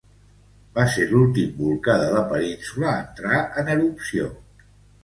[0.77, 4.37] Va ser l'últim volcà de la península a entrar en erupció.